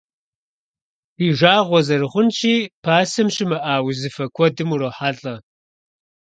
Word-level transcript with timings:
Ди 1.17 1.27
жагъуэ 1.37 1.79
зэрыхъунщи, 1.87 2.55
пасэм 2.83 3.27
щымыӀа 3.35 3.75
узыфэ 3.85 4.25
куэдым 4.35 4.69
урохьэлӀэ. 4.73 5.35